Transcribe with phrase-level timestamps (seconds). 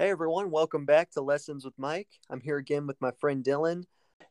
[0.00, 2.08] Hey everyone, welcome back to Lessons with Mike.
[2.30, 3.84] I'm here again with my friend Dylan.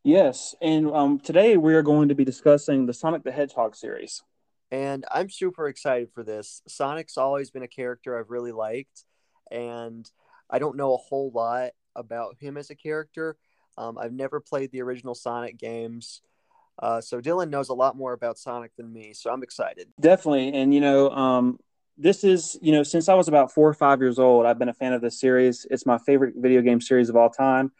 [0.03, 4.23] Yes, and um, today we are going to be discussing the Sonic the Hedgehog series.
[4.71, 6.63] And I'm super excited for this.
[6.67, 9.05] Sonic's always been a character I've really liked,
[9.51, 10.09] and
[10.49, 13.37] I don't know a whole lot about him as a character.
[13.77, 16.23] Um, I've never played the original Sonic games.
[16.81, 19.89] Uh, so Dylan knows a lot more about Sonic than me, so I'm excited.
[19.99, 21.59] Definitely, and you know, um,
[21.99, 24.69] this is you know, since I was about four or five years old, I've been
[24.69, 25.67] a fan of this series.
[25.69, 27.71] It's my favorite video game series of all time.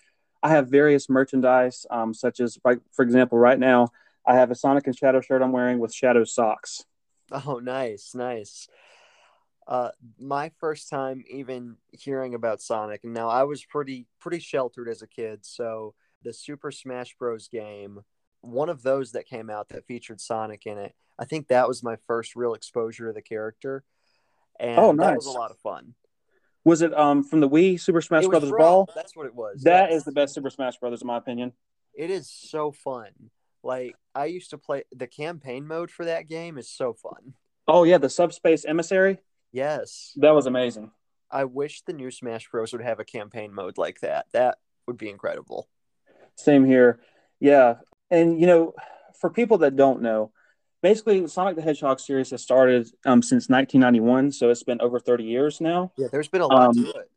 [0.43, 3.89] I have various merchandise, um, such as, like, for example, right now
[4.25, 6.85] I have a Sonic and Shadow shirt I'm wearing with Shadow socks.
[7.31, 8.67] Oh, nice, nice.
[9.67, 14.89] Uh, my first time even hearing about Sonic, and now I was pretty pretty sheltered
[14.89, 17.47] as a kid, so the Super Smash Bros.
[17.47, 18.01] game
[18.41, 20.95] one of those that came out that featured Sonic in it.
[21.17, 23.83] I think that was my first real exposure to the character,
[24.59, 25.07] and oh, nice.
[25.07, 25.93] that was a lot of fun.
[26.65, 28.89] Was it um from the Wii Super Smash Brothers Brawl?
[28.95, 29.63] That's what it was.
[29.63, 29.99] That yes.
[29.99, 31.53] is the best Super Smash Brothers in my opinion.
[31.93, 33.09] It is so fun.
[33.63, 37.33] Like I used to play the campaign mode for that game is so fun.
[37.67, 39.19] Oh yeah, the Subspace Emissary.
[39.51, 40.91] Yes, that was amazing.
[41.31, 44.25] I wish the new Smash Bros would have a campaign mode like that.
[44.33, 45.67] That would be incredible.
[46.35, 46.99] Same here.
[47.39, 47.75] Yeah,
[48.09, 48.73] and you know,
[49.19, 50.31] for people that don't know,
[50.81, 55.23] basically Sonic the Hedgehog series has started um, since 1991, so it's been over 30
[55.23, 55.91] years now.
[55.97, 57.11] Yeah, there's been a lot um, to it.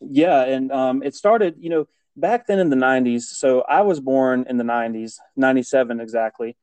[0.00, 3.22] Yeah, and um, it started, you know, back then in the 90s.
[3.22, 6.56] So I was born in the 90s, 97 exactly,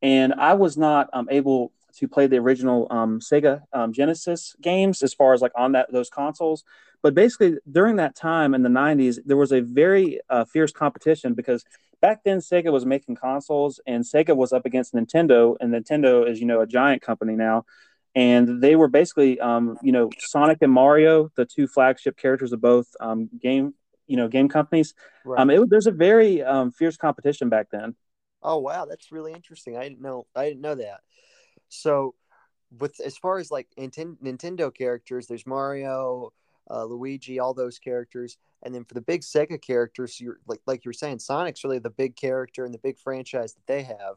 [0.00, 5.02] and I was not um, able to play the original um, Sega um, Genesis games
[5.02, 6.64] as far as like on that those consoles.
[7.02, 11.34] But basically, during that time in the 90s, there was a very uh, fierce competition
[11.34, 11.64] because
[12.00, 16.40] back then Sega was making consoles and Sega was up against Nintendo, and Nintendo is
[16.40, 17.64] you know a giant company now,
[18.14, 22.60] and they were basically um, you know Sonic and Mario, the two flagship characters of
[22.60, 23.74] both um, game
[24.06, 24.94] you know game companies.
[25.24, 25.40] Right.
[25.40, 27.96] Um, it, there's a very um, fierce competition back then.
[28.42, 29.76] Oh wow, that's really interesting.
[29.76, 31.00] I didn't know I didn't know that.
[31.68, 32.14] So,
[32.78, 36.32] with as far as like Nintendo characters, there's Mario,
[36.70, 38.38] uh, Luigi, all those characters.
[38.62, 41.78] And then for the big Sega characters, you're like like you were saying, Sonic's really
[41.78, 44.16] the big character and the big franchise that they have.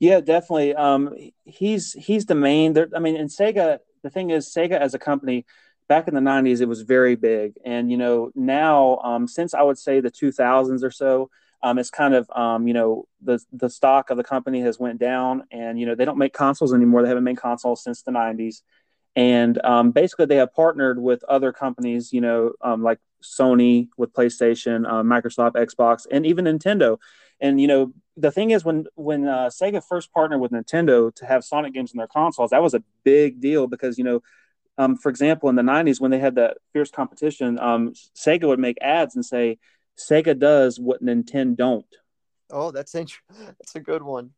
[0.00, 0.74] Yeah, definitely.
[0.74, 2.76] Um, he's he's the main.
[2.94, 5.46] I mean, in Sega, the thing is, Sega as a company,
[5.88, 9.62] back in the '90s, it was very big, and you know now, um, since I
[9.62, 11.30] would say the 2000s or so,
[11.62, 14.98] um, it's kind of um, you know the the stock of the company has went
[14.98, 17.02] down, and you know they don't make consoles anymore.
[17.02, 18.62] They haven't made consoles since the '90s,
[19.16, 24.12] and um, basically they have partnered with other companies, you know, um, like Sony with
[24.12, 26.98] PlayStation, uh, Microsoft, Xbox, and even Nintendo.
[27.40, 31.26] And you know, the thing is, when when uh, Sega first partnered with Nintendo to
[31.26, 34.22] have Sonic games in their consoles, that was a big deal because you know,
[34.78, 38.60] um, for example, in the '90s when they had that fierce competition, um, Sega would
[38.60, 39.58] make ads and say,
[39.98, 41.96] "Sega does what Nintendo don't."
[42.50, 43.12] Oh, that's int-
[43.58, 44.30] that's a good one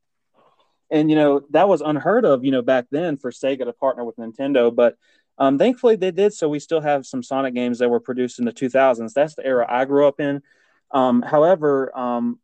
[0.90, 4.04] and you know that was unheard of you know back then for sega to partner
[4.04, 4.96] with nintendo but
[5.38, 8.44] um, thankfully they did so we still have some sonic games that were produced in
[8.44, 10.42] the 2000s that's the era i grew up in.
[10.92, 12.38] Um, however um,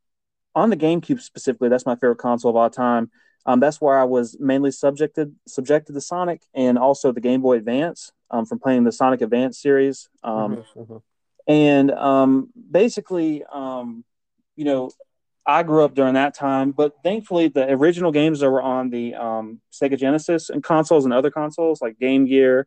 [0.55, 3.11] on the gamecube specifically that's my favorite console of all time.
[3.47, 7.57] Um, that's where i was mainly subjected subjected to sonic and also the game boy
[7.57, 10.09] advance um, from playing the sonic advance series.
[10.23, 11.53] Um, mm-hmm, mm-hmm.
[11.53, 13.43] and basically
[14.57, 14.91] you know
[15.45, 19.15] I grew up during that time, but thankfully the original games that were on the
[19.15, 22.67] um, Sega Genesis and consoles and other consoles like Game Gear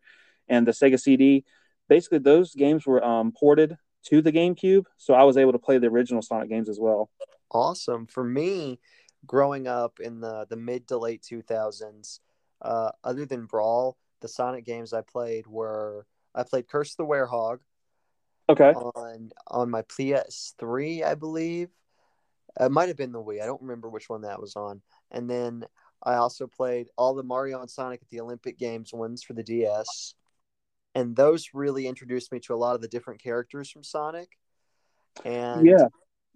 [0.49, 1.45] and the Sega CD,
[1.87, 3.77] basically those games were um, ported
[4.07, 7.09] to the GameCube, so I was able to play the original Sonic games as well.
[7.49, 8.05] Awesome.
[8.07, 8.79] For me,
[9.25, 12.19] growing up in the the mid to late 2000s,
[12.61, 17.05] uh, other than Brawl, the Sonic games I played were I played Curse of the
[17.05, 17.59] Werehog.
[18.47, 18.73] Okay.
[18.73, 21.69] On on my PS3, I believe.
[22.59, 23.41] It might have been the Wii.
[23.41, 24.81] I don't remember which one that was on.
[25.11, 25.65] And then
[26.03, 29.43] I also played all the Mario and Sonic at the Olympic Games ones for the
[29.43, 30.15] DS.
[30.93, 34.29] And those really introduced me to a lot of the different characters from Sonic.
[35.25, 35.87] And yeah.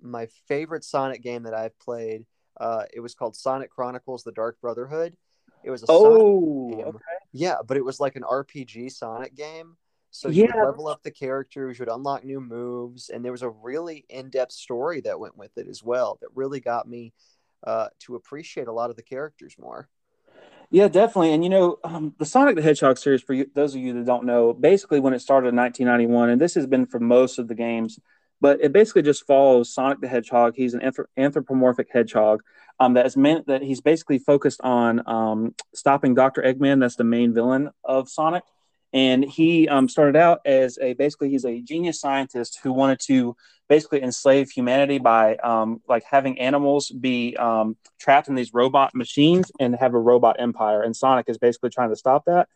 [0.01, 2.25] my favorite Sonic game that I've played,
[2.60, 5.15] uh, it was called Sonic Chronicles: The Dark Brotherhood.
[5.63, 6.88] It was a oh, Sonic game.
[6.95, 7.00] Okay.
[7.31, 9.77] Yeah, but it was like an RPG Sonic game.
[10.12, 10.56] So you yeah.
[10.56, 14.06] would level up the characters, you would unlock new moves, and there was a really
[14.10, 17.14] in-depth story that went with it as well that really got me
[17.66, 19.88] uh, to appreciate a lot of the characters more.
[20.72, 21.34] Yeah, definitely.
[21.34, 24.06] And you know, um, the Sonic the Hedgehog series, for you, those of you that
[24.06, 27.48] don't know, basically when it started in 1991, and this has been for most of
[27.48, 28.00] the games,
[28.40, 30.54] but it basically just follows Sonic the Hedgehog.
[30.56, 30.82] He's an
[31.18, 32.44] anthropomorphic hedgehog
[32.80, 36.42] um, that is meant that he's basically focused on um, stopping Dr.
[36.42, 36.80] Eggman.
[36.80, 38.44] That's the main villain of Sonic
[38.94, 43.36] and he um, started out as a basically he's a genius scientist who wanted to
[43.68, 49.51] basically enslave humanity by um, like having animals be um, trapped in these robot machines
[49.59, 50.81] and have a robot empire.
[50.81, 52.50] And sonic is basically trying to stop that.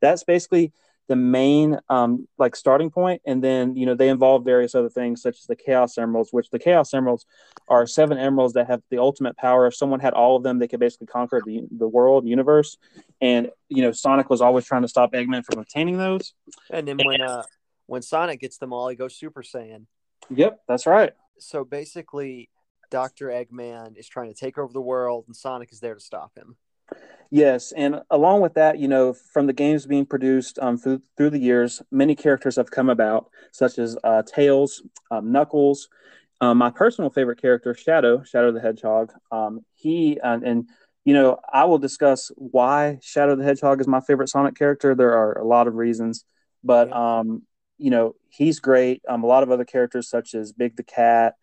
[0.00, 0.72] That's basically
[1.10, 5.20] the main um, like starting point and then you know they involve various other things
[5.20, 7.26] such as the chaos emeralds which the chaos emeralds
[7.66, 9.66] are seven emeralds that have the ultimate power.
[9.66, 12.78] If someone had all of them they could basically conquer the, the world universe.
[13.20, 16.32] And you know sonic was always trying to stop eggman from obtaining those.
[16.70, 17.42] And then when uh
[17.86, 19.86] when sonic gets them all he goes super saiyan.
[20.32, 21.12] Yep that's right.
[21.40, 22.50] So basically
[22.88, 26.30] dr eggman is trying to take over the world and sonic is there to stop
[26.36, 26.56] him
[27.30, 31.30] Yes, and along with that, you know, from the games being produced um, through, through
[31.30, 35.88] the years, many characters have come about, such as uh, Tails, um, Knuckles.
[36.40, 39.12] Um, my personal favorite character, Shadow, Shadow the Hedgehog.
[39.30, 40.68] Um, he and, and
[41.04, 44.94] you know, I will discuss why Shadow the Hedgehog is my favorite Sonic character.
[44.94, 46.24] There are a lot of reasons,
[46.64, 47.42] but um,
[47.78, 49.02] you know, he's great.
[49.08, 51.34] Um, a lot of other characters, such as Big the Cat,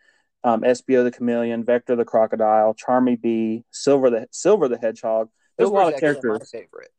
[0.47, 5.69] um, Espio the Chameleon, Vector the Crocodile, Charmy Bee, Silver the Silver the Hedgehog there's
[5.69, 6.39] a lot of characters.
[6.39, 6.89] My favorite.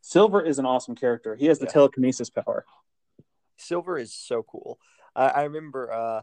[0.00, 1.34] Silver is an awesome character.
[1.34, 1.72] He has the yeah.
[1.72, 2.64] telekinesis power.
[3.56, 4.78] Silver is so cool.
[5.14, 5.92] I, I remember.
[5.92, 6.22] Uh,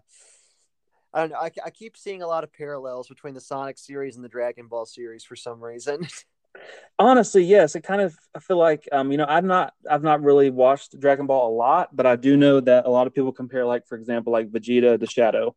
[1.13, 1.37] I don't know.
[1.37, 4.67] I, I keep seeing a lot of parallels between the Sonic series and the Dragon
[4.67, 6.07] Ball series for some reason.
[6.99, 7.75] Honestly, yes.
[7.75, 10.97] It kind of I feel like um, you know, I've not I've not really watched
[10.99, 13.85] Dragon Ball a lot, but I do know that a lot of people compare like
[13.87, 15.55] for example like Vegeta to Shadow.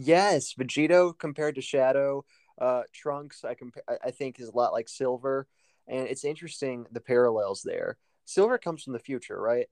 [0.00, 2.24] Yes, Vegito compared to Shadow.
[2.56, 5.48] Uh, Trunks, I compare, I think, is a lot like Silver,
[5.88, 7.98] and it's interesting the parallels there.
[8.24, 9.66] Silver comes from the future, right?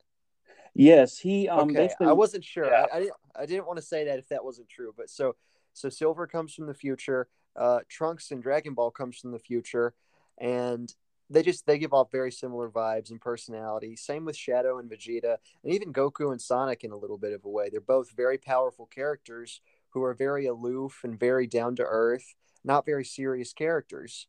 [0.75, 1.49] Yes, he.
[1.49, 2.67] Um, okay, I wasn't sure.
[2.67, 2.87] Yeah.
[2.93, 3.15] I, I, didn't.
[3.39, 5.37] I didn't want to say that if that wasn't true, but so
[5.73, 7.29] so Silver comes from the future.
[7.55, 9.95] Uh, Trunks and Dragon Ball comes from the future,
[10.39, 10.93] and
[11.31, 13.95] they just they give off very similar vibes and personality.
[13.95, 17.45] Same with Shadow and Vegeta, and even Goku and Sonic in a little bit of
[17.45, 17.69] a way.
[17.71, 19.61] They're both very powerful characters
[19.97, 22.35] who are very aloof and very down to earth
[22.67, 24.27] not very serious characters.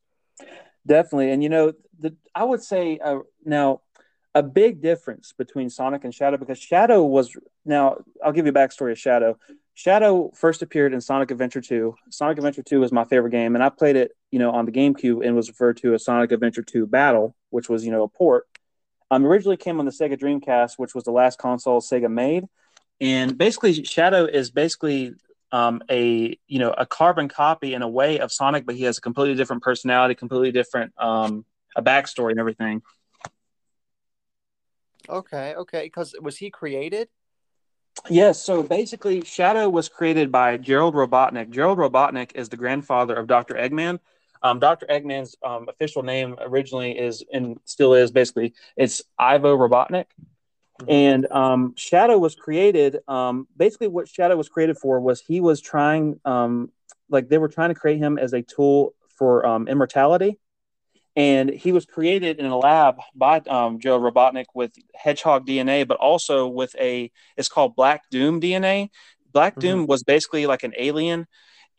[0.85, 3.81] Definitely, and you know, the I would say uh, now
[4.33, 7.35] a big difference between Sonic and Shadow because Shadow was
[7.65, 9.37] now I'll give you a backstory of Shadow.
[9.73, 11.93] Shadow first appeared in Sonic Adventure 2.
[12.09, 14.71] Sonic Adventure 2 was my favorite game, and I played it, you know, on the
[14.71, 18.07] GameCube and was referred to as Sonic Adventure 2 Battle, which was, you know, a
[18.07, 18.47] port.
[19.11, 22.45] Um, originally came on the Sega Dreamcast, which was the last console Sega made.
[22.99, 25.13] And basically, Shadow is basically
[25.51, 28.97] um, a you know a carbon copy in a way of Sonic, but he has
[28.97, 31.45] a completely different personality, completely different um,
[31.75, 32.81] a backstory and everything.
[35.09, 35.83] Okay, okay.
[35.83, 37.07] Because was he created?
[38.09, 38.41] Yes.
[38.41, 41.49] So basically, Shadow was created by Gerald Robotnik.
[41.49, 43.55] Gerald Robotnik is the grandfather of Dr.
[43.55, 43.99] Eggman.
[44.43, 44.85] Um, Dr.
[44.85, 50.05] Eggman's um, official name originally is and still is basically it's Ivo Robotnik.
[50.81, 50.91] Mm-hmm.
[50.91, 52.99] And um, Shadow was created.
[53.07, 56.71] Um, basically, what Shadow was created for was he was trying, um,
[57.09, 60.39] like they were trying to create him as a tool for um, immortality.
[61.15, 65.97] And he was created in a lab by um, Joe Robotnik with hedgehog DNA, but
[65.97, 68.89] also with a, it's called Black Doom DNA.
[69.31, 69.61] Black mm-hmm.
[69.61, 71.25] Doom was basically like an alien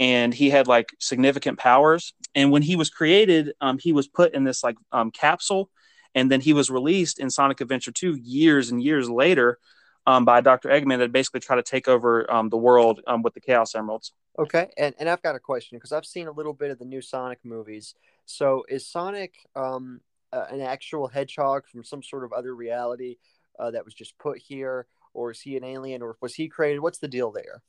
[0.00, 2.14] and he had like significant powers.
[2.34, 5.70] And when he was created, um, he was put in this like um, capsule
[6.18, 9.58] and then he was released in Sonic Adventure 2 years and years later
[10.04, 10.68] um, by Dr.
[10.68, 14.12] Eggman that basically tried to take over um, the world um, with the Chaos Emeralds.
[14.36, 16.84] Okay, and, and I've got a question because I've seen a little bit of the
[16.84, 17.94] new Sonic movies.
[18.24, 20.00] So is Sonic um,
[20.32, 23.18] uh, an actual hedgehog from some sort of other reality
[23.60, 26.80] uh, that was just put here, or is he an alien, or was he created?
[26.80, 27.62] What's the deal there?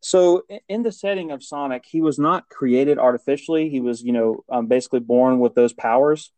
[0.00, 3.68] So in the setting of Sonic, he was not created artificially.
[3.68, 6.30] He was, you know, um, basically born with those powers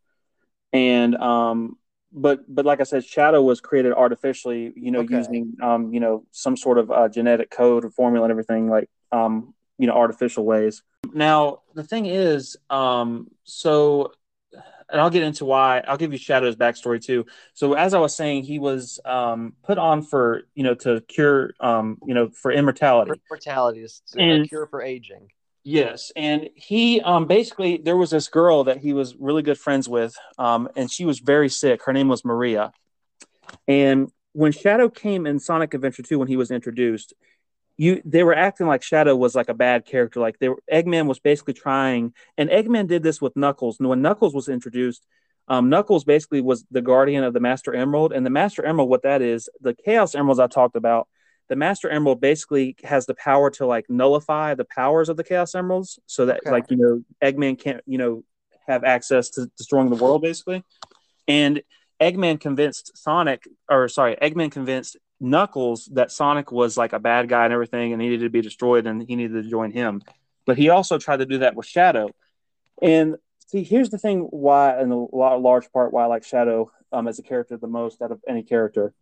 [0.73, 1.77] and um
[2.13, 5.15] but but like I said, Shadow was created artificially, you know, okay.
[5.15, 8.89] using um, you know, some sort of uh, genetic code and formula and everything, like
[9.11, 10.83] um, you know, artificial ways.
[11.13, 14.11] Now the thing is, um, so
[14.89, 15.81] and I'll get into why.
[15.87, 17.25] I'll give you Shadow's backstory too.
[17.53, 21.53] So as I was saying, he was um, put on for you know to cure
[21.61, 23.11] um, you know for immortality.
[23.29, 25.29] Immortality is a cure for aging.
[25.63, 29.87] Yes, and he um, basically there was this girl that he was really good friends
[29.87, 31.83] with, um, and she was very sick.
[31.83, 32.71] Her name was Maria,
[33.67, 37.13] and when Shadow came in Sonic Adventure Two, when he was introduced,
[37.77, 40.19] you they were acting like Shadow was like a bad character.
[40.19, 43.79] Like they were, Eggman was basically trying, and Eggman did this with Knuckles.
[43.79, 45.05] And when Knuckles was introduced,
[45.47, 49.03] um, Knuckles basically was the guardian of the Master Emerald, and the Master Emerald, what
[49.03, 51.07] that is, the Chaos Emeralds I talked about
[51.49, 55.53] the Master Emerald basically has the power to like nullify the powers of the Chaos
[55.55, 56.51] Emeralds, so that okay.
[56.51, 58.23] like you know Eggman can't you know
[58.67, 60.63] have access to destroying the world basically.
[61.27, 61.61] And
[61.99, 67.45] Eggman convinced Sonic, or sorry, Eggman convinced Knuckles that Sonic was like a bad guy
[67.45, 70.01] and everything, and he needed to be destroyed, and he needed to join him.
[70.45, 72.09] But he also tried to do that with Shadow.
[72.81, 73.17] And
[73.47, 77.19] see, here's the thing: why, in a large part, why I like Shadow um, as
[77.19, 78.93] a character the most out of any character.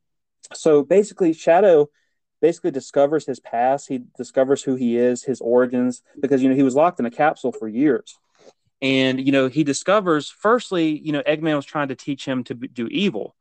[0.53, 1.89] So basically, Shadow
[2.41, 3.87] basically discovers his past.
[3.87, 7.11] He discovers who he is, his origins, because you know he was locked in a
[7.11, 8.17] capsule for years.
[8.81, 12.53] And you know he discovers, firstly, you know Eggman was trying to teach him to
[12.53, 13.35] do evil.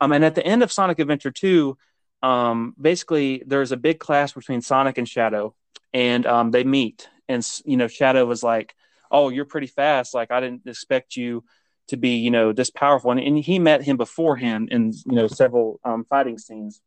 [0.00, 1.78] Um, and at the end of Sonic Adventure Two,
[2.22, 5.54] um, basically there's a big clash between Sonic and Shadow,
[5.92, 7.08] and um, they meet.
[7.28, 8.74] And you know Shadow was like,
[9.10, 10.14] "Oh, you're pretty fast.
[10.14, 11.44] Like I didn't expect you."
[11.88, 15.26] to be you know this powerful and, and he met him beforehand in you know
[15.26, 16.80] several um, fighting scenes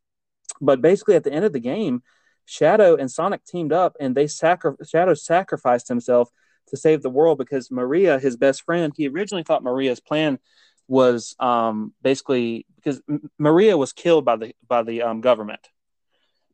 [0.63, 2.01] but basically, at the end of the game,
[2.45, 6.29] Shadow and Sonic teamed up, and they sacri- Shadow sacrificed himself
[6.67, 10.39] to save the world because Maria, his best friend, he originally thought Maria's plan
[10.87, 15.67] was um, basically because M- Maria was killed by the by the um, government.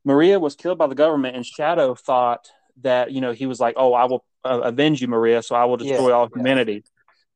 [0.04, 2.48] Maria was killed by the government, and Shadow thought
[2.82, 5.64] that you know he was like, "Oh, I will uh, avenge you, Maria, so I
[5.64, 6.80] will destroy yeah, all humanity." Yeah.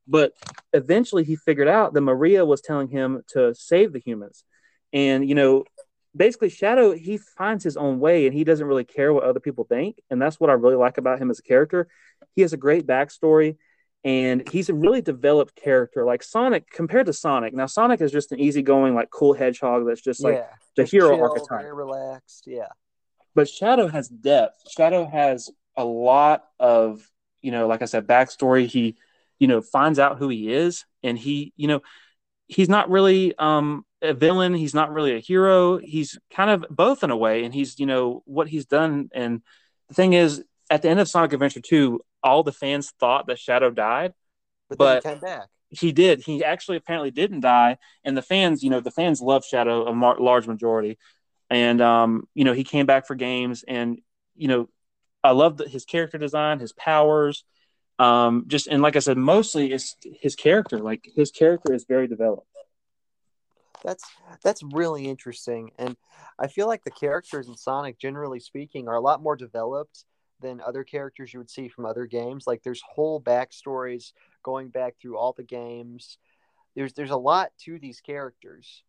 [0.06, 0.32] But
[0.72, 4.44] eventually, he figured out that Maria was telling him to save the humans,
[4.92, 5.64] and you know
[6.16, 9.64] basically Shadow he finds his own way and he doesn't really care what other people
[9.64, 11.88] think, and that's what I really like about him as a character.
[12.34, 13.56] He has a great backstory,
[14.04, 16.04] and he's a really developed character.
[16.04, 20.02] Like Sonic, compared to Sonic, now Sonic is just an easygoing, like cool hedgehog that's
[20.02, 22.68] just like yeah, the just hero chill, archetype, very relaxed, yeah.
[23.34, 24.62] But Shadow has depth.
[24.70, 27.08] Shadow has a lot of
[27.42, 28.66] you know, like I said, backstory.
[28.66, 28.96] He
[29.38, 31.80] you know finds out who he is, and he you know
[32.46, 34.54] he's not really um a villain.
[34.54, 35.78] He's not really a hero.
[35.78, 37.44] He's kind of both in a way.
[37.44, 39.08] And he's, you know, what he's done.
[39.12, 39.42] And
[39.88, 43.38] the thing is, at the end of Sonic Adventure 2, all the fans thought that
[43.38, 44.12] Shadow died.
[44.68, 45.48] But, but he came back.
[45.70, 46.20] He did.
[46.20, 47.78] He actually apparently didn't die.
[48.04, 50.98] And the fans, you know, the fans love Shadow, a mar- large majority.
[51.50, 53.64] And, um, you know, he came back for games.
[53.66, 54.00] And,
[54.36, 54.68] you know,
[55.22, 57.44] I love his character design, his powers.
[57.98, 60.78] Um, just, and like I said, mostly it's his character.
[60.78, 62.48] Like his character is very developed
[63.84, 64.04] that's
[64.42, 65.96] that's really interesting and
[66.38, 70.04] i feel like the characters in sonic generally speaking are a lot more developed
[70.40, 74.12] than other characters you would see from other games like there's whole backstories
[74.44, 76.18] going back through all the games.
[76.76, 78.84] There's there's a lot to these characters.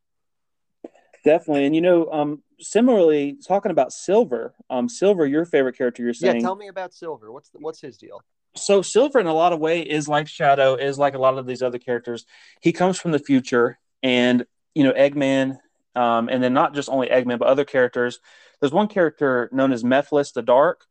[1.23, 6.13] Definitely and you know um similarly talking about silver um silver your favorite character you're
[6.13, 7.31] saying yeah tell me about silver.
[7.31, 8.21] What's the, what's his deal?
[8.55, 11.47] So silver in a lot of way is like shadow is like a lot of
[11.47, 12.25] these other characters.
[12.61, 15.57] He comes from the future and you know, Eggman,
[15.95, 18.19] um, and then not just only Eggman, but other characters.
[18.59, 20.85] There's one character known as Mephiles the Dark,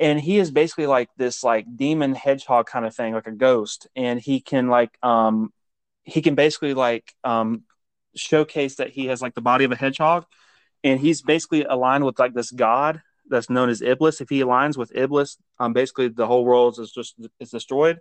[0.00, 3.88] and he is basically like this like demon hedgehog kind of thing, like a ghost,
[3.96, 5.52] and he can like um
[6.04, 7.64] he can basically like um
[8.14, 10.24] showcase that he has like the body of a hedgehog,
[10.84, 14.20] and he's basically aligned with like this god that's known as Iblis.
[14.20, 17.98] If he aligns with Iblis, um basically the whole world is just is destroyed.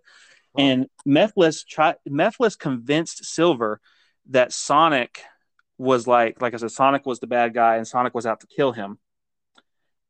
[0.58, 3.80] And Mephiles try Mephiles convinced Silver
[4.30, 5.22] that Sonic
[5.78, 8.48] was like, like I said, Sonic was the bad guy and Sonic was out to
[8.48, 8.98] kill him.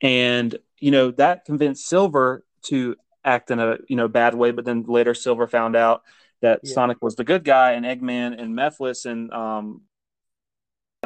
[0.01, 4.51] And, you know, that convinced Silver to act in a, you know, bad way.
[4.51, 6.03] But then later Silver found out
[6.41, 6.74] that yeah.
[6.74, 9.81] Sonic was the good guy and Eggman and Mephiles and, um,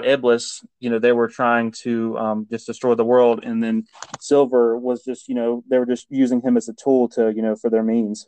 [0.01, 3.86] Iblis, you know, they were trying to um, just destroy the world, and then
[4.20, 7.41] Silver was just, you know, they were just using him as a tool to, you
[7.41, 8.25] know, for their means.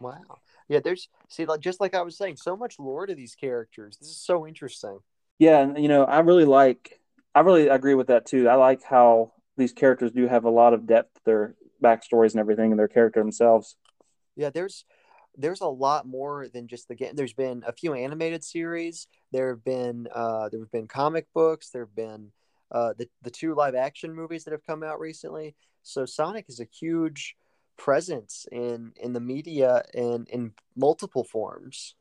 [0.00, 3.34] Wow yeah there's see like just like i was saying so much lore to these
[3.34, 3.96] characters.
[3.98, 4.98] This is so interesting.
[5.38, 7.00] Yeah and you know i really like
[7.34, 8.48] i really agree with that too.
[8.48, 12.70] I like how these characters do have a lot of depth their backstories and everything
[12.70, 13.76] and their character themselves.
[14.34, 14.84] Yeah there's
[15.38, 17.14] there's a lot more than just the game.
[17.14, 19.06] There's been a few animated series.
[19.32, 21.70] There have been uh there have been comic books.
[21.70, 22.32] There have been
[22.70, 25.54] uh the, the two live action movies that have come out recently.
[25.82, 27.36] So sonic is a huge
[27.76, 31.94] presence in in the media and in multiple forms.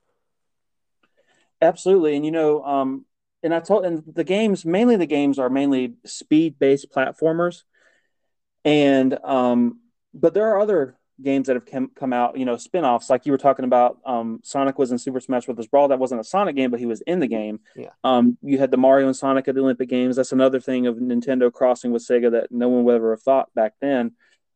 [1.61, 2.15] Absolutely.
[2.15, 3.05] And you know um
[3.43, 7.63] and i told and the games mainly the games are mainly speed based platformers.
[8.63, 9.79] And um
[10.13, 13.09] but there are other games that have come, come out you know spin-offs.
[13.09, 15.87] Like you were talking about um sonic was in super smash bros brawl.
[15.87, 17.59] That wasn't a sonic game but he was in the game.
[17.75, 17.89] Yeah.
[18.03, 20.17] Um you had the mario and sonic at the olympic games.
[20.17, 23.53] That's another thing of nintendo crossing with sega that no one would ever have thought
[23.53, 24.11] back then.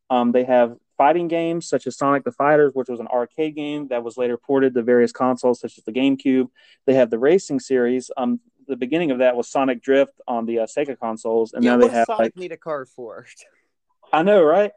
[0.09, 3.87] Um they have fighting games such as Sonic the Fighters, which was an arcade game
[3.87, 6.49] that was later ported to various consoles such as the GameCube.
[6.85, 8.11] They have the racing series.
[8.17, 11.71] Um, the beginning of that was Sonic Drift on the uh, Sega consoles, and yeah,
[11.71, 13.25] now they have Sonic like, need a car for.
[14.13, 14.71] I know, right?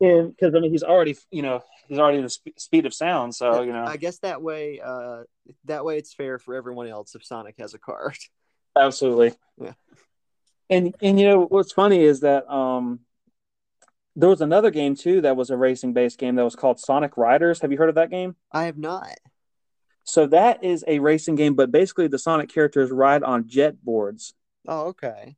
[0.00, 3.32] And because I mean, he's already you know he's already the sp- speed of sound.
[3.32, 5.22] So you know, I guess that way, uh,
[5.66, 8.16] that way it's fair for everyone else if Sonic has a card.
[8.76, 9.34] Absolutely.
[9.60, 9.74] Yeah.
[10.68, 13.00] And and you know what's funny is that um
[14.14, 17.16] there was another game too that was a racing based game that was called Sonic
[17.16, 17.60] Riders.
[17.60, 18.36] Have you heard of that game?
[18.52, 19.16] I have not.
[20.04, 24.34] So that is a racing game, but basically the Sonic characters ride on jet boards.
[24.66, 25.36] Oh, okay.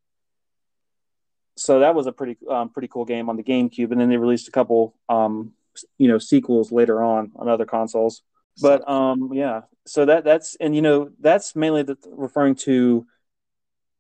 [1.57, 4.17] So that was a pretty um, pretty cool game on the GameCube, and then they
[4.17, 5.53] released a couple um,
[5.99, 8.23] you know sequels later on on other consoles.
[8.61, 13.07] But um, yeah, so that that's and you know that's mainly the, referring to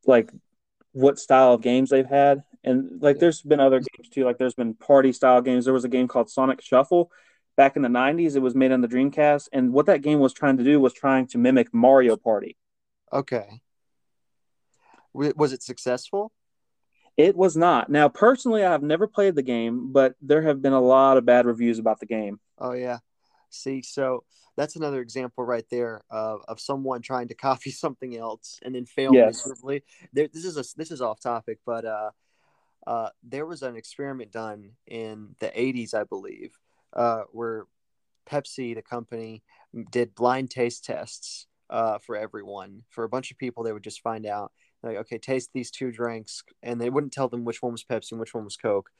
[0.06, 0.32] like
[0.92, 4.24] what style of games they've had, and like there's been other games too.
[4.24, 5.64] Like there's been party style games.
[5.64, 7.10] There was a game called Sonic Shuffle
[7.56, 8.36] back in the 90s.
[8.36, 10.92] It was made on the Dreamcast, and what that game was trying to do was
[10.92, 12.56] trying to mimic Mario Party.
[13.12, 13.60] Okay.
[15.12, 16.32] Was it successful?
[17.16, 17.88] It was not.
[17.88, 21.24] Now, personally, I have never played the game, but there have been a lot of
[21.24, 22.40] bad reviews about the game.
[22.58, 22.98] Oh yeah.
[23.50, 24.24] See, so
[24.56, 28.86] that's another example right there of, of someone trying to copy something else and then
[28.86, 29.46] fail Yes.
[29.46, 29.84] miserably.
[30.12, 32.10] There, this is a this is off topic, but uh,
[32.86, 36.56] uh, there was an experiment done in the '80s, I believe,
[36.92, 37.66] uh, where
[38.30, 39.42] Pepsi, the company,
[39.90, 42.82] did blind taste tests uh, for everyone.
[42.90, 45.90] For a bunch of people, they would just find out like, okay, taste these two
[45.90, 48.90] drinks, and they wouldn't tell them which one was Pepsi and which one was Coke.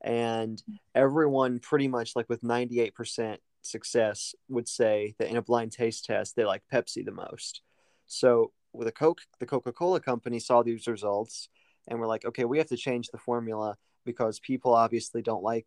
[0.00, 0.62] And
[0.94, 6.36] everyone, pretty much like with 98% success, would say that in a blind taste test,
[6.36, 7.62] they like Pepsi the most.
[8.06, 11.48] So with a Coke, the Coca Cola company saw these results
[11.88, 15.66] and we're like, okay, we have to change the formula because people obviously don't like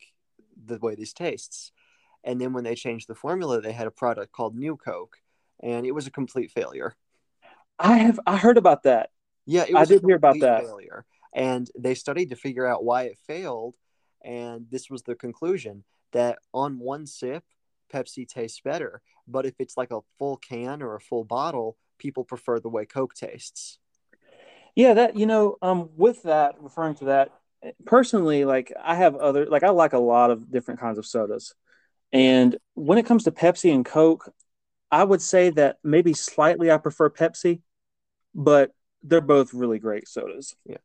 [0.66, 1.72] the way this tastes.
[2.24, 5.18] And then when they changed the formula, they had a product called New Coke,
[5.62, 6.96] and it was a complete failure.
[7.80, 9.10] I have I heard about that.
[9.46, 10.64] Yeah, it I was a did hear about that.
[10.64, 11.06] failure.
[11.34, 13.76] And they studied to figure out why it failed,
[14.24, 17.44] and this was the conclusion that on one sip,
[17.92, 22.24] Pepsi tastes better, but if it's like a full can or a full bottle, people
[22.24, 23.80] prefer the way Coke tastes.
[24.76, 27.32] Yeah, that you know, um, with that referring to that
[27.86, 31.54] personally, like I have other like I like a lot of different kinds of sodas,
[32.12, 34.34] and when it comes to Pepsi and Coke,
[34.92, 37.62] I would say that maybe slightly I prefer Pepsi,
[38.34, 38.72] but
[39.04, 40.56] they're both really great sodas.
[40.66, 40.78] Yeah,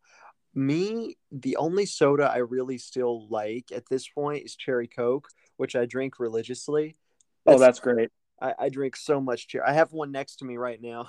[0.55, 5.77] me, the only soda I really still like at this point is cherry Coke, which
[5.77, 6.97] I drink religiously.
[7.47, 8.11] Oh, that's great.
[8.41, 9.65] I, I drink so much cherry.
[9.67, 11.09] I have one next to me right now.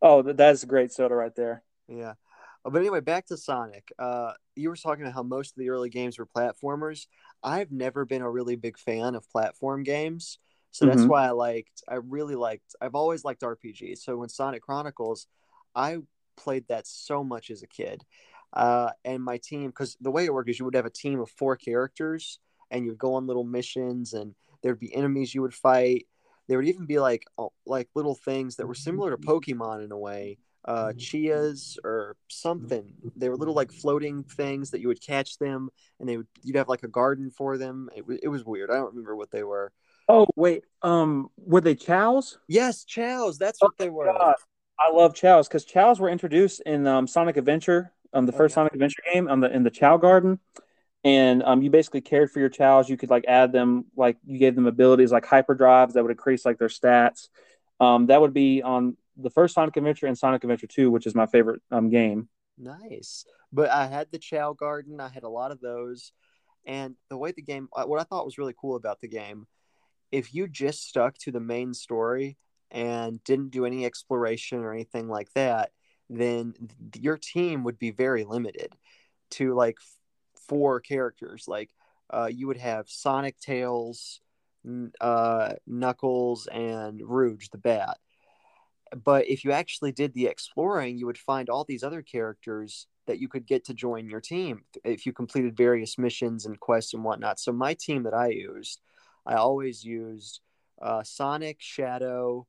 [0.00, 1.62] Oh, that's a great soda right there.
[1.88, 2.14] Yeah.
[2.64, 3.92] Uh, But anyway, back to Sonic.
[3.98, 7.06] Uh, you were talking about how most of the early games were platformers.
[7.42, 10.38] I've never been a really big fan of platform games.
[10.70, 11.08] So that's Mhm.
[11.08, 14.02] why I liked, I really liked, I've always liked RPGs.
[14.02, 15.26] So when Sonic Chronicles,
[15.74, 15.98] I
[16.36, 18.04] played that so much as a kid.
[18.52, 21.20] Uh, and my team, because the way it worked is you would have a team
[21.20, 22.38] of four characters
[22.70, 26.06] and you would go on little missions and there'd be enemies you would fight.
[26.48, 27.24] There would even be like
[27.66, 32.92] like little things that were similar to Pokemon in a way, uh, chias or something.
[33.16, 36.56] They were little like floating things that you would catch them, and they would you'd
[36.56, 37.88] have like a garden for them.
[37.96, 38.70] It, wa- it was weird.
[38.70, 39.72] I don't remember what they were.
[40.10, 42.38] Oh wait, um, were they chows?
[42.48, 43.38] Yes, chows.
[43.38, 44.04] That's what they were.
[44.04, 44.34] God,
[44.78, 48.52] I love chows because chows were introduced in um, Sonic Adventure, um, the Oh, first
[48.52, 48.56] yeah.
[48.56, 50.38] Sonic Adventure game, on the in the Chao Garden,
[51.02, 52.90] and um, you basically cared for your chows.
[52.90, 56.44] You could like add them, like you gave them abilities like hyperdrives that would increase
[56.44, 57.28] like their stats.
[57.80, 61.14] Um, that would be on the first Sonic Adventure and Sonic Adventure Two, which is
[61.14, 62.28] my favorite um, game.
[62.56, 63.24] Nice.
[63.52, 65.00] But I had the Chao Garden.
[65.00, 66.12] I had a lot of those.
[66.66, 69.46] And the way the game, uh, what I thought was really cool about the game,
[70.12, 72.36] if you just stuck to the main story
[72.70, 75.70] and didn't do any exploration or anything like that,
[76.10, 76.54] then
[76.96, 78.74] your team would be very limited
[79.30, 79.78] to like
[80.48, 81.44] four characters.
[81.46, 81.70] Like
[82.10, 84.20] uh, you would have Sonic, Tails,
[85.00, 87.98] uh, Knuckles, and Rouge the Bat
[89.04, 93.18] but if you actually did the exploring, you would find all these other characters that
[93.18, 97.04] you could get to join your team if you completed various missions and quests and
[97.04, 97.40] whatnot.
[97.40, 98.80] So my team that I used,
[99.26, 100.40] I always used
[100.80, 102.46] uh, Sonic, Shadow,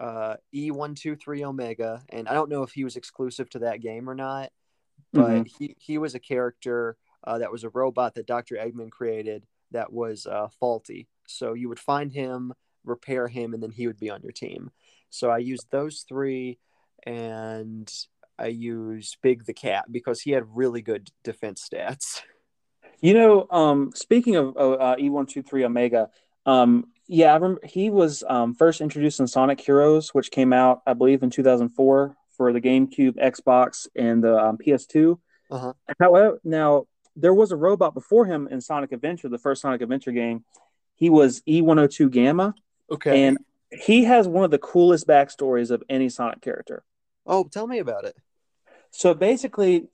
[0.00, 4.14] uh, E123 Omega, and I don't know if he was exclusive to that game or
[4.14, 4.50] not,
[5.12, 5.48] but Mhm.
[5.58, 8.56] he, he was a character uh, that was a robot that Dr.
[8.56, 11.08] Eggman created that was uh, faulty.
[11.26, 12.52] So you would find him,
[12.84, 14.70] repair him, and then he would be on your team.
[15.14, 16.58] So I used those three,
[17.06, 17.90] and
[18.38, 22.22] I used Big the Cat because he had really good defense stats.
[23.00, 26.08] You know, um, speaking of uh, E123 Omega,
[26.46, 30.80] um, yeah, I remember he was um, first introduced in Sonic Heroes, which came out,
[30.86, 35.18] I believe, in 2004 for the GameCube, Xbox, and the um, PS2.
[35.50, 35.72] Uh-huh.
[36.00, 40.12] However, now there was a robot before him in Sonic Adventure, the first Sonic Adventure
[40.12, 40.44] game,
[40.94, 42.54] he was E102 Gamma.
[42.90, 43.24] Okay.
[43.24, 43.38] And
[43.80, 46.82] he has one of the coolest backstories of any Sonic character.
[47.26, 48.16] Oh, tell me about it.
[48.90, 49.88] So basically,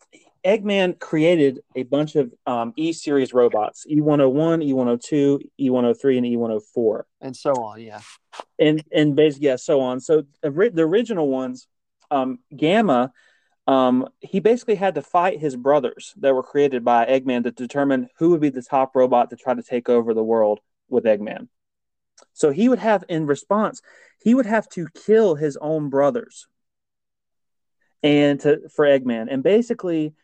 [0.44, 7.02] Eggman created a bunch of um, E series robots E101, E102, E103, and E104.
[7.20, 8.00] And so on, yeah.
[8.58, 10.00] And, and basically, yeah, so on.
[10.00, 11.66] So the original ones,
[12.10, 13.12] um, Gamma,
[13.66, 18.08] um, he basically had to fight his brothers that were created by Eggman to determine
[18.18, 21.48] who would be the top robot to try to take over the world with Eggman.
[22.32, 23.82] So he would have, in response,
[24.22, 26.46] he would have to kill his own brothers
[28.02, 29.28] and to for Eggman.
[29.30, 30.14] And basically,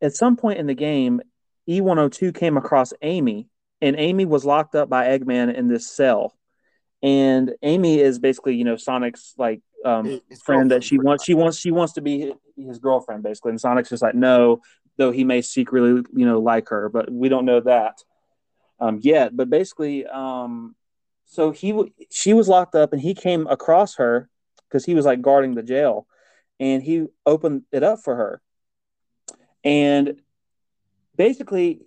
[0.00, 1.20] at some point in the game,
[1.68, 3.48] E102 came across Amy,
[3.80, 6.36] and Amy was locked up by Eggman in this cell.
[7.02, 11.24] And Amy is basically, you know, Sonic's like um, friend that she wants.
[11.24, 11.58] She wants.
[11.58, 13.50] She wants to be his girlfriend, basically.
[13.50, 14.60] And Sonic's just like, no,
[14.98, 18.02] though he may secretly, you know, like her, but we don't know that
[18.80, 19.34] um, yet.
[19.34, 20.74] But basically, um,
[21.30, 24.28] so he she was locked up, and he came across her
[24.68, 26.06] because he was like guarding the jail,
[26.58, 28.42] and he opened it up for her,
[29.64, 30.20] and
[31.16, 31.80] basically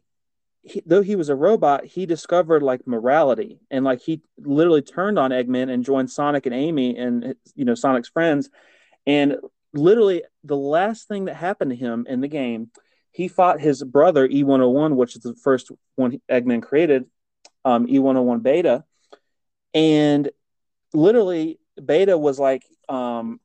[0.63, 5.19] he, though he was a robot, he discovered like morality and like he literally turned
[5.19, 8.49] on Eggman and joined Sonic and Amy and you know Sonic's friends.
[9.05, 9.37] And
[9.73, 12.71] literally, the last thing that happened to him in the game,
[13.11, 17.05] he fought his brother E101, which is the first one Eggman created,
[17.65, 18.85] um, E101 Beta,
[19.73, 20.29] and
[20.93, 23.39] literally Beta was like um,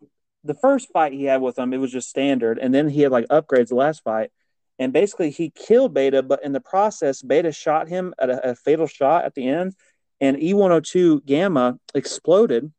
[0.45, 1.73] the first fight he had with him.
[1.73, 4.31] It was just standard, and then he had like upgrades the last fight
[4.79, 8.55] and basically he killed Beta, but in the process, Beta shot him at a, a
[8.55, 9.75] fatal shot at the end,
[10.21, 12.73] and E102 Gamma exploded.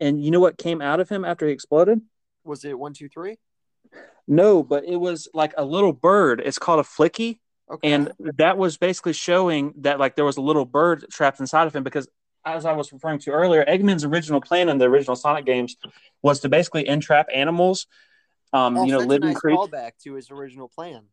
[0.00, 2.00] And you know what came out of him after he exploded?
[2.44, 3.38] Was it one, two, three?
[4.26, 6.42] No, but it was like a little bird.
[6.44, 7.38] It's called a flicky.
[7.70, 7.92] Okay.
[7.92, 11.74] And that was basically showing that like there was a little bird trapped inside of
[11.74, 12.08] him because
[12.44, 15.76] as I was referring to earlier, Eggman's original plan in the original Sonic games
[16.22, 17.86] was to basically entrap animals.
[18.52, 19.58] Um, oh, you know, living nice creatures.
[19.58, 21.04] callback to his original plan.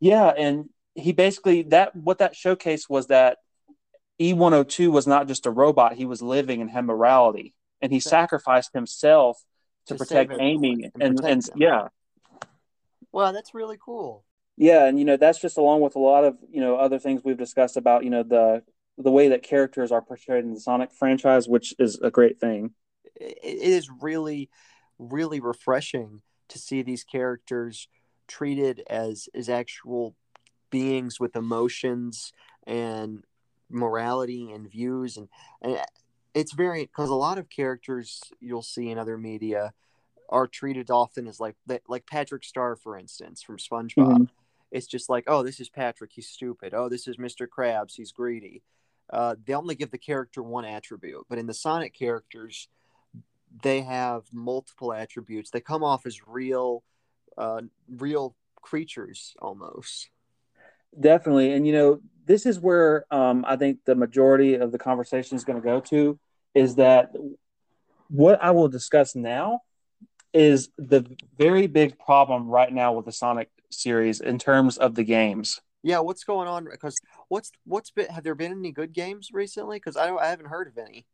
[0.00, 3.38] Yeah, and he basically that what that showcase was that
[4.20, 8.72] E102 was not just a robot; he was living and had morality, and he sacrificed
[8.74, 9.42] himself
[9.86, 10.90] to, to protect Amy.
[11.00, 11.88] And, and, and yeah,
[13.12, 14.24] wow, that's really cool.
[14.56, 17.22] Yeah, and you know that's just along with a lot of you know other things
[17.24, 18.62] we've discussed about you know the
[18.98, 22.72] the way that characters are portrayed in the Sonic franchise, which is a great thing.
[23.14, 24.50] It is really,
[24.98, 27.88] really refreshing to see these characters
[28.26, 30.14] treated as as actual
[30.70, 32.32] beings with emotions
[32.66, 33.24] and
[33.70, 35.28] morality and views and,
[35.62, 35.78] and
[36.34, 39.72] it's very because a lot of characters you'll see in other media
[40.28, 41.56] are treated often as like
[41.88, 44.24] like Patrick Star for instance from SpongeBob mm-hmm.
[44.70, 47.46] it's just like oh this is Patrick he's stupid oh this is Mr.
[47.46, 48.62] Krabs he's greedy
[49.10, 52.68] uh, they only give the character one attribute but in the Sonic characters
[53.62, 56.82] they have multiple attributes they come off as real
[57.38, 60.10] uh, real creatures almost.
[60.98, 65.36] Definitely, and you know this is where um, I think the majority of the conversation
[65.36, 66.18] is going to go to
[66.54, 67.12] is that
[68.08, 69.60] what I will discuss now
[70.32, 71.06] is the
[71.38, 75.60] very big problem right now with the Sonic series in terms of the games.
[75.82, 76.66] Yeah, what's going on?
[76.70, 76.96] Because
[77.28, 78.06] what's what's been?
[78.06, 79.76] Have there been any good games recently?
[79.76, 81.06] Because I don't, I haven't heard of any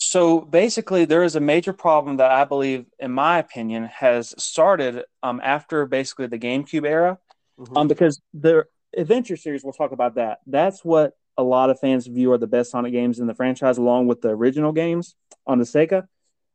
[0.00, 5.04] so basically, there is a major problem that I believe, in my opinion, has started
[5.22, 7.18] um, after basically the GameCube era,
[7.58, 7.76] mm-hmm.
[7.76, 8.64] um, because the
[8.96, 10.40] Adventure series, we'll talk about that.
[10.46, 13.76] That's what a lot of fans view are the best Sonic games in the franchise,
[13.76, 15.14] along with the original games
[15.46, 16.08] on the Sega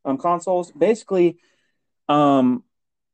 [0.04, 0.72] um, consoles.
[0.72, 1.38] Basically,
[2.10, 2.64] um,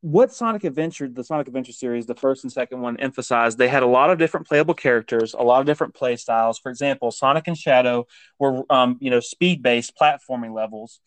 [0.01, 3.83] what Sonic Adventure, the Sonic Adventure series, the first and second one emphasized, they had
[3.83, 6.57] a lot of different playable characters, a lot of different play styles.
[6.57, 8.07] For example, Sonic and Shadow
[8.39, 10.99] were, um, you know, speed based platforming levels.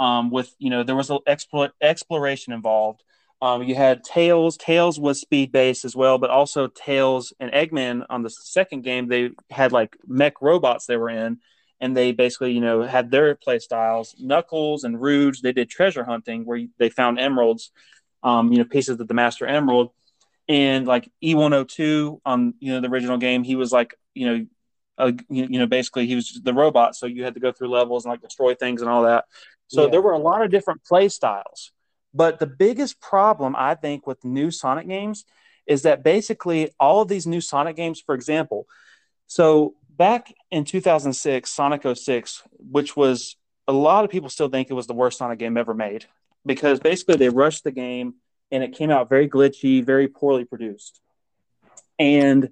[0.00, 1.18] Um, with you know, there was an
[1.80, 3.02] exploration involved.
[3.42, 4.56] Um, you had Tails.
[4.56, 9.08] Tails was speed based as well, but also Tails and Eggman on the second game,
[9.08, 11.38] they had like mech robots they were in,
[11.80, 14.16] and they basically, you know, had their play styles.
[14.18, 17.70] Knuckles and Rouge, they did treasure hunting where they found emeralds
[18.22, 19.90] um, you know, pieces of the Master Emerald.
[20.48, 24.26] And like E102 on you know the original game, he was like you
[24.98, 28.04] know, you know basically he was the robot, so you had to go through levels
[28.04, 29.26] and like destroy things and all that.
[29.68, 29.90] So yeah.
[29.90, 31.70] there were a lot of different play styles.
[32.12, 35.24] But the biggest problem I think with new Sonic games
[35.66, 38.66] is that basically all of these new Sonic games, for example,
[39.28, 43.36] so back in 2006, Sonic 06, which was
[43.68, 46.06] a lot of people still think it was the worst Sonic game ever made
[46.44, 48.14] because basically they rushed the game
[48.50, 51.00] and it came out very glitchy, very poorly produced.
[51.98, 52.50] And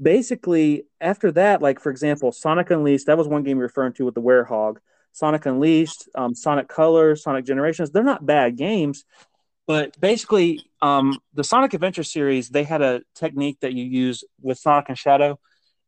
[0.00, 4.04] basically after that, like for example, Sonic Unleashed, that was one game you're referring to
[4.04, 4.78] with the Werehog.
[5.12, 9.04] Sonic Unleashed, um, Sonic Colors, Sonic Generations, they're not bad games,
[9.66, 14.58] but basically, um, the Sonic Adventure series, they had a technique that you use with
[14.58, 15.38] Sonic and Shadow.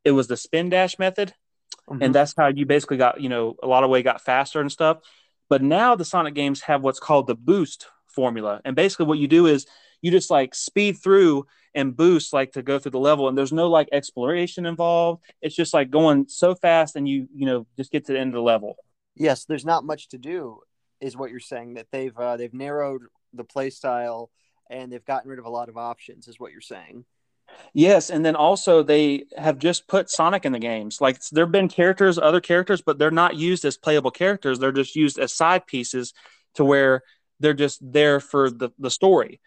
[0.04, 1.32] It was the spin dash method,
[1.88, 2.02] mm-hmm.
[2.02, 4.70] and that's how you basically got you know a lot of way got faster and
[4.70, 4.98] stuff.
[5.54, 9.28] But now the Sonic games have what's called the boost formula, and basically what you
[9.28, 9.68] do is
[10.02, 13.28] you just like speed through and boost like to go through the level.
[13.28, 15.22] And there's no like exploration involved.
[15.40, 18.30] It's just like going so fast and you you know just get to the end
[18.30, 18.74] of the level.
[19.14, 20.58] Yes there's not much to do
[21.00, 24.32] is what you're saying that they've uh, they've narrowed the play style
[24.68, 27.04] and they've gotten rid of a lot of options is what you're saying
[27.72, 31.68] yes and then also they have just put sonic in the games like there've been
[31.68, 35.66] characters other characters but they're not used as playable characters they're just used as side
[35.66, 36.12] pieces
[36.54, 37.02] to where
[37.40, 39.40] they're just there for the, the story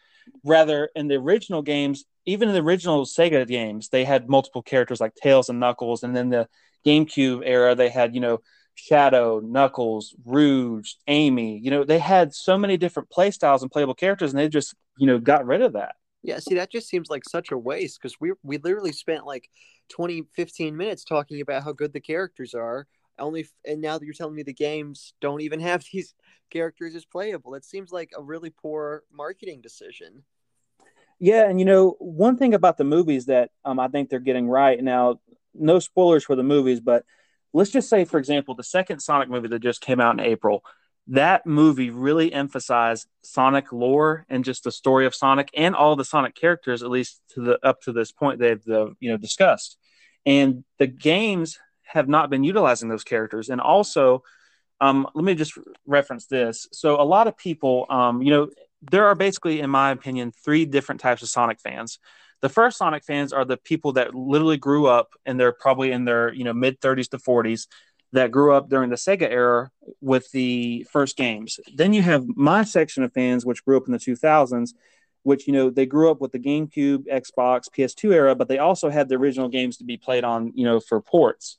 [0.43, 5.01] rather in the original games even in the original sega games they had multiple characters
[5.01, 6.47] like tails and knuckles and then the
[6.85, 8.39] gamecube era they had you know
[8.77, 11.57] Shadow, Knuckles, Rouge, Amy.
[11.57, 14.75] You know, they had so many different play styles and playable characters, and they just,
[14.97, 15.95] you know, got rid of that.
[16.27, 19.49] Yeah, see, that just seems like such a waste because we we literally spent like
[19.87, 22.85] 20, 15 minutes talking about how good the characters are.
[23.17, 26.13] Only, and now that you're telling me the games don't even have these
[26.51, 30.23] characters as playable, it seems like a really poor marketing decision.
[31.17, 34.49] Yeah, and you know, one thing about the movies that um, I think they're getting
[34.49, 35.21] right now,
[35.53, 37.05] no spoilers for the movies, but
[37.53, 40.61] let's just say, for example, the second Sonic movie that just came out in April,
[41.09, 46.05] that movie really emphasized Sonic lore and just the story of Sonic and all the
[46.05, 49.77] Sonic characters, at least to the up to this point they've the, you know discussed.
[50.25, 53.49] And the games have not been utilizing those characters.
[53.49, 54.23] And also,
[54.81, 56.67] um, let me just reference this.
[56.73, 58.49] So a lot of people, um, you know,
[58.91, 61.99] there are basically, in my opinion, three different types of Sonic fans.
[62.41, 66.05] The first Sonic fans are the people that literally grew up and they're probably in
[66.05, 67.67] their you know mid 30s to 40s
[68.13, 69.69] that grew up during the Sega era
[70.01, 71.59] with the first games.
[71.75, 74.69] Then you have my section of fans which grew up in the 2000s,
[75.23, 78.89] which you know they grew up with the GameCube, Xbox, PS2 era, but they also
[78.89, 81.57] had the original games to be played on you know for ports.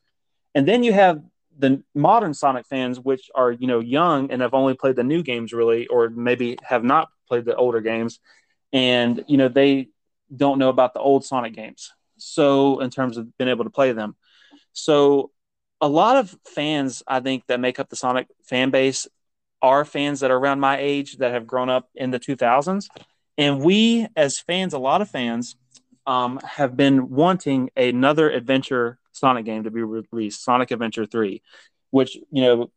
[0.55, 1.23] And then you have
[1.59, 5.23] the modern Sonic fans, which are you know young and have only played the new
[5.23, 8.21] games really, or maybe have not played the older games,
[8.73, 9.89] and you know they
[10.35, 11.93] don't know about the old Sonic games.
[12.17, 14.17] So, in terms of being able to play them,
[14.73, 15.31] so
[15.81, 19.07] a lot of fans, I think, that make up the Sonic fan base
[19.63, 22.89] are fans that are around my age that have grown up in the 2000s.
[23.37, 25.57] And we, as fans, a lot of fans,
[26.07, 31.43] um, have been wanting another adventure Sonic game to be released, Sonic Adventure 3,
[31.91, 32.71] which, you know,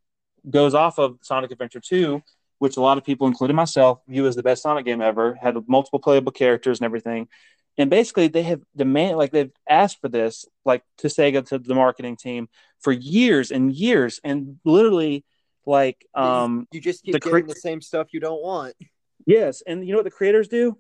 [0.50, 2.22] goes off of Sonic Adventure 2,
[2.58, 5.56] which a lot of people, including myself, view as the best Sonic game ever, had
[5.68, 7.28] multiple playable characters and everything.
[7.82, 11.76] And basically, they have demand like they've asked for this, like to Sega to the
[11.76, 12.48] marketing team
[12.80, 15.26] for years and years, and literally,
[15.66, 18.76] like um, you just keep the getting cre- the same stuff you don't want.
[19.26, 20.78] Yes, and you know what the creators do?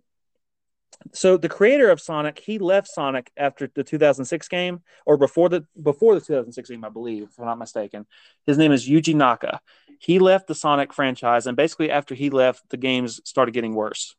[1.13, 5.65] so the creator of Sonic, he left Sonic after the 2006 game, or before the
[5.81, 8.05] before the 2006 game, I believe, if I'm not mistaken.
[8.45, 9.59] His name is Yuji Naka.
[9.99, 14.15] He left the Sonic franchise, and basically after he left, the games started getting worse.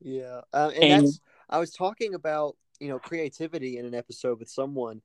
[0.00, 1.20] Yeah, uh, and, and that's,
[1.52, 5.02] I was talking about you know creativity in an episode with someone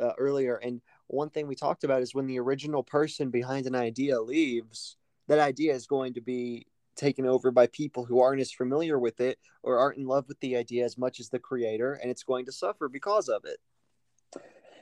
[0.00, 3.74] uh, earlier, and one thing we talked about is when the original person behind an
[3.74, 4.96] idea leaves,
[5.28, 9.20] that idea is going to be taken over by people who aren't as familiar with
[9.20, 12.22] it or aren't in love with the idea as much as the creator, and it's
[12.22, 13.58] going to suffer because of it.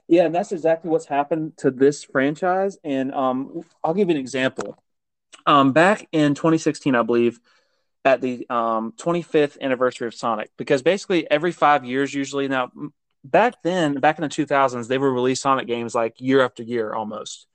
[0.07, 2.79] Yeah, and that's exactly what's happened to this franchise.
[2.83, 4.83] And um, I'll give you an example.
[5.47, 7.41] Um, back in 2016, I believe,
[8.05, 12.71] at the um, 25th anniversary of Sonic, because basically every five years, usually now,
[13.25, 16.93] back then, back in the 2000s, they would release Sonic games like year after year
[16.95, 17.47] almost.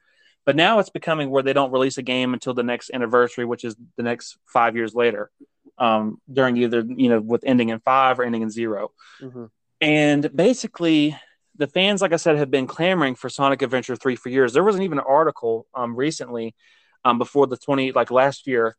[0.46, 3.64] But now it's becoming where they don't release a game until the next anniversary, which
[3.64, 5.32] is the next five years later,
[5.78, 9.46] um, during either you know with ending in five or ending in 0 mm-hmm.
[9.82, 11.18] And basically,
[11.58, 14.54] the fans, like I said, have been clamoring for Sonic Adventure three for years.
[14.54, 16.56] There wasn't even an article um, recently,
[17.06, 18.76] um, before the twenty like last year,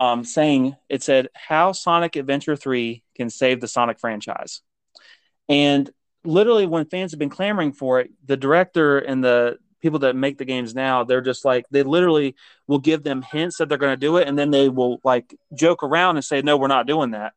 [0.00, 4.62] um, saying it said how Sonic Adventure three can save the Sonic franchise,
[5.48, 5.90] and
[6.24, 10.38] literally when fans have been clamoring for it, the director and the people that make
[10.38, 12.34] the games now, they're just like they literally
[12.66, 15.34] will give them hints that they're going to do it, and then they will like
[15.54, 17.34] joke around and say, "No, we're not doing that."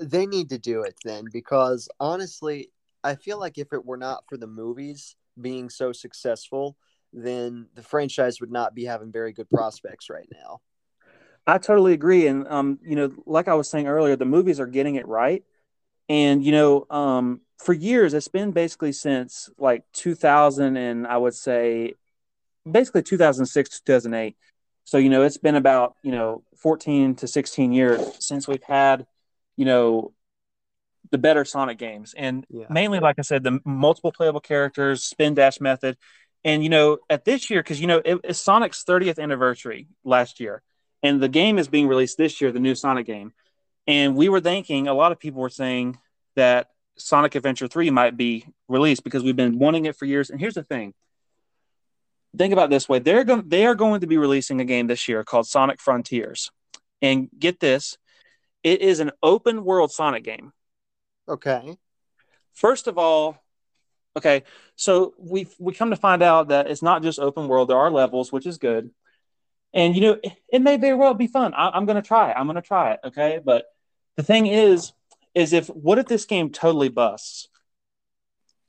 [0.00, 2.70] They need to do it then, because honestly,
[3.02, 6.76] I feel like if it were not for the movies being so successful,
[7.12, 10.60] then the franchise would not be having very good prospects right now.
[11.48, 14.66] I totally agree, and um, you know, like I was saying earlier, the movies are
[14.66, 15.42] getting it right,
[16.06, 21.34] and you know, um, for years, it's been basically since like 2000 and I would
[21.34, 21.94] say
[22.70, 24.36] basically 2006 2008.
[24.84, 29.06] So you know, it's been about you know 14 to 16 years since we've had
[29.56, 30.12] you know
[31.10, 32.66] the better Sonic games, and yeah.
[32.68, 35.96] mainly, like I said, the multiple playable characters, spin dash method,
[36.44, 40.40] and you know, at this year, because you know, it, it's Sonic's 30th anniversary last
[40.40, 40.62] year,
[41.02, 43.32] and the game is being released this year, the new Sonic game,
[43.86, 45.98] and we were thinking, a lot of people were saying
[46.36, 50.30] that Sonic Adventure 3 might be released because we've been wanting it for years.
[50.30, 50.92] And here's the thing.
[52.36, 52.98] Think about this way.
[52.98, 56.50] They're going they are going to be releasing a game this year called Sonic Frontiers.
[57.00, 57.96] And get this,
[58.62, 60.52] it is an open world Sonic game.
[61.26, 61.76] Okay.
[62.52, 63.38] First of all,
[64.16, 64.42] okay,
[64.76, 67.70] so we we come to find out that it's not just open world.
[67.70, 68.90] There are levels, which is good,
[69.72, 71.54] and you know it, it may very well be fun.
[71.54, 72.36] I, I'm going to try it.
[72.36, 73.00] I'm going to try it.
[73.04, 73.66] Okay, but
[74.16, 74.92] the thing is,
[75.34, 77.48] is if what if this game totally busts,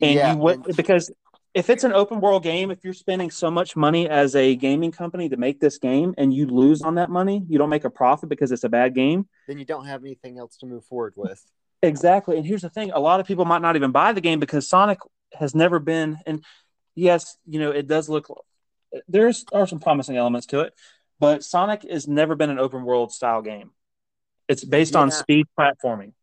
[0.01, 1.11] and yeah, you went because
[1.53, 4.91] if it's an open world game, if you're spending so much money as a gaming
[4.91, 7.89] company to make this game and you lose on that money, you don't make a
[7.89, 11.13] profit because it's a bad game, then you don't have anything else to move forward
[11.15, 11.43] with.
[11.81, 12.37] Exactly.
[12.37, 14.69] And here's the thing a lot of people might not even buy the game because
[14.69, 14.99] Sonic
[15.33, 16.43] has never been, and
[16.95, 18.27] yes, you know, it does look,
[19.07, 20.73] there's are some promising elements to it,
[21.19, 23.71] but Sonic has never been an open world style game.
[24.47, 25.01] It's based yeah.
[25.01, 26.13] on speed platforming.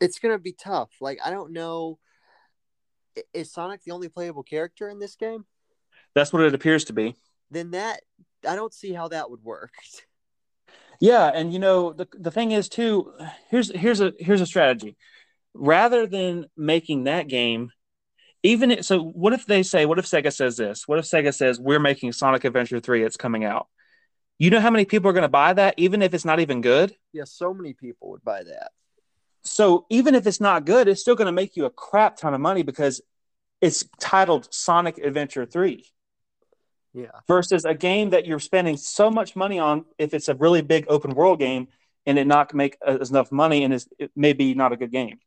[0.00, 0.90] It's going to be tough.
[1.00, 1.98] Like, I don't know.
[3.32, 5.44] Is Sonic the only playable character in this game?
[6.14, 7.16] That's what it appears to be.
[7.50, 8.02] Then that,
[8.46, 9.72] I don't see how that would work.
[11.00, 13.12] Yeah, and you know the the thing is too.
[13.50, 14.96] Here's here's a here's a strategy.
[15.54, 17.70] Rather than making that game,
[18.42, 20.86] even if, so, what if they say, what if Sega says this?
[20.86, 23.04] What if Sega says we're making Sonic Adventure three?
[23.04, 23.68] It's coming out.
[24.38, 26.60] You know how many people are going to buy that, even if it's not even
[26.60, 26.94] good.
[27.12, 28.70] Yeah, so many people would buy that.
[29.42, 32.34] So even if it's not good, it's still going to make you a crap ton
[32.34, 33.00] of money because
[33.60, 35.86] it's titled Sonic Adventure three.
[36.94, 37.10] Yeah.
[37.26, 40.86] Versus a game that you're spending so much money on if it's a really big
[40.88, 41.68] open world game
[42.06, 44.90] and it not make uh, enough money and is it may be not a good
[44.90, 45.18] game.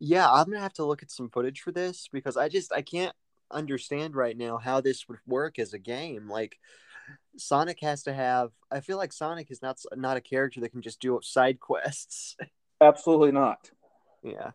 [0.00, 2.82] Yeah, I'm gonna have to look at some footage for this because I just I
[2.82, 3.14] can't
[3.50, 6.28] understand right now how this would work as a game.
[6.28, 6.58] Like
[7.36, 8.50] Sonic has to have.
[8.70, 12.36] I feel like Sonic is not not a character that can just do side quests.
[12.80, 13.70] Absolutely not.
[14.22, 14.50] Yeah.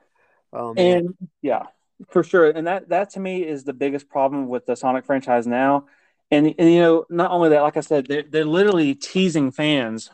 [0.52, 1.64] Oh, and yeah,
[2.10, 2.50] for sure.
[2.50, 5.86] And that that to me is the biggest problem with the Sonic franchise now
[6.32, 10.10] and and you know not only that like i said they're, they're literally teasing fans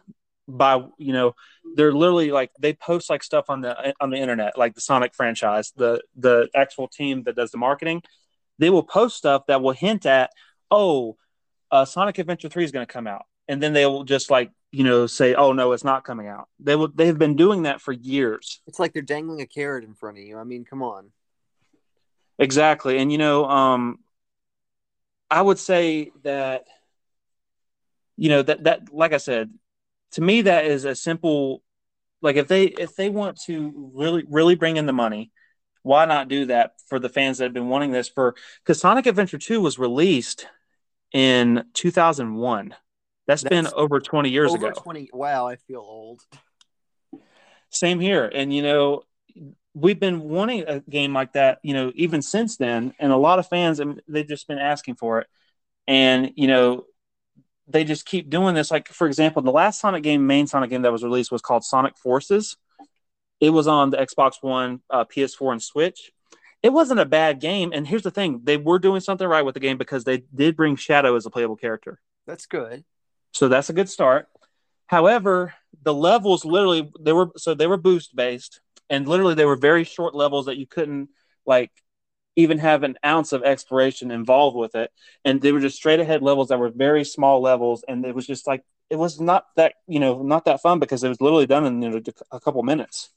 [0.48, 1.34] by you know
[1.76, 5.14] they're literally like they post like stuff on the on the internet like the sonic
[5.14, 8.02] franchise the the actual team that does the marketing.
[8.60, 10.32] They will post stuff that will hint at
[10.70, 11.18] oh
[11.72, 13.24] uh, sonic adventure 3 is going to come out.
[13.48, 16.48] And then they will just like you know say oh no it's not coming out.
[16.60, 18.62] They will they've been doing that for years.
[18.68, 20.38] It's like they're dangling a carrot in front of you.
[20.38, 21.12] I mean come on.
[22.40, 22.98] Exactly.
[22.98, 24.00] And you know um
[25.32, 26.66] I would say that,
[28.18, 29.50] you know, that that like I said,
[30.12, 31.64] to me that is a simple,
[32.22, 35.32] like if they if they want to really really bring in the money,
[35.84, 38.36] why not do that for the fans that have been wanting this for?
[38.64, 40.48] Because Sonic Adventure Two was released
[41.12, 42.76] in 2001.
[43.28, 44.82] That's, That's been over 20 years over ago.
[44.82, 45.10] 20.
[45.14, 46.22] Wow, I feel old.
[47.70, 49.04] Same here, and you know,
[49.74, 52.94] we've been wanting a game like that, you know, even since then.
[53.00, 55.28] And a lot of fans, and they've just been asking for it.
[55.88, 56.86] And, you know,
[57.72, 58.72] they just keep doing this.
[58.72, 61.64] Like, for example, the last Sonic game, main Sonic game that was released was called
[61.64, 62.58] Sonic Forces.
[63.40, 66.12] It was on the Xbox One, uh, PS4, and Switch.
[66.62, 67.72] It wasn't a bad game.
[67.74, 70.56] And here's the thing they were doing something right with the game because they did
[70.56, 72.00] bring Shadow as a playable character.
[72.28, 72.84] That's good.
[73.32, 74.28] So that's a good start.
[74.86, 75.54] However,
[75.84, 79.84] the levels literally they were so they were boost based and literally they were very
[79.84, 81.10] short levels that you couldn't
[81.46, 81.72] like
[82.42, 84.92] even have an ounce of exploration involved with it.
[85.26, 87.84] And they were just straight ahead levels that were very small levels.
[87.88, 91.04] And it was just like it was not that you know not that fun because
[91.04, 92.02] it was literally done in you know,
[92.32, 93.10] a couple minutes.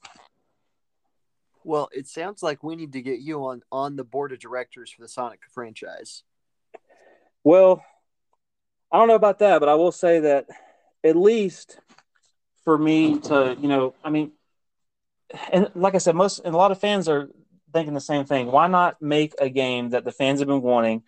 [1.64, 4.90] Well it sounds like we need to get you on on the board of directors
[4.90, 6.22] for the sonic franchise.
[7.42, 7.84] Well
[8.92, 10.46] i don't know about that but i will say that
[11.02, 11.80] at least
[12.64, 14.30] for me to you know i mean
[15.52, 17.28] and like I said, most and a lot of fans are
[17.74, 18.50] thinking the same thing.
[18.50, 21.02] Why not make a game that the fans have been wanting,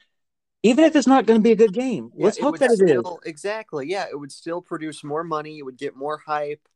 [0.62, 2.10] even if it's not going to be a good game?
[2.14, 3.30] Yeah, Let's hope that still, it is.
[3.30, 3.88] Exactly.
[3.88, 5.58] Yeah, it would still produce more money.
[5.58, 6.68] It would get more hype,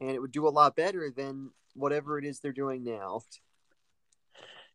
[0.00, 3.20] and it would do a lot better than whatever it is they're doing now.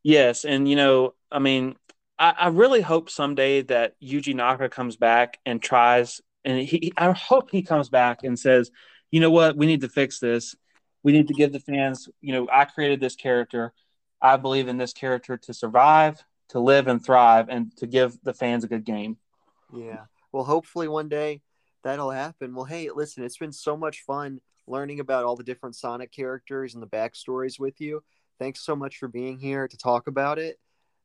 [0.04, 1.76] Yes, and you know, I mean,
[2.18, 7.12] I, I really hope someday that Yuji Naka comes back and tries, and he, I
[7.12, 8.72] hope he comes back and says,
[9.10, 10.56] you know what, we need to fix this
[11.04, 13.74] we need to give the fans, you know, I created this character.
[14.22, 18.34] I believe in this character to survive, to live and thrive, and to give the
[18.34, 19.18] fans a good game.
[19.74, 20.06] Yeah.
[20.32, 21.42] Well, hopefully one day
[21.84, 22.54] that'll happen.
[22.54, 26.74] Well, hey, listen, it's been so much fun learning about all the different Sonic characters
[26.74, 28.04] and the backstories with you.
[28.40, 30.60] Thanks so much for being here to talk about it.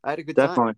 [0.05, 0.75] I had a good Definitely.
[0.75, 0.77] time.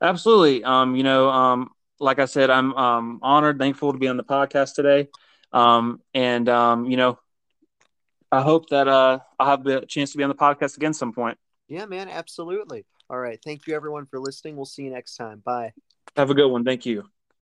[0.00, 0.64] Absolutely.
[0.64, 4.24] Um, you know, um, like I said, I'm um, honored, thankful to be on the
[4.24, 5.08] podcast today.
[5.52, 7.18] Um, and um, you know,
[8.30, 11.12] I hope that uh, I'll have the chance to be on the podcast again some
[11.12, 11.38] point.
[11.68, 12.84] Yeah, man, absolutely.
[13.10, 13.38] All right.
[13.42, 14.56] Thank you everyone for listening.
[14.56, 15.42] We'll see you next time.
[15.44, 15.72] Bye.
[16.16, 16.64] Have a good one.
[16.64, 17.04] Thank you.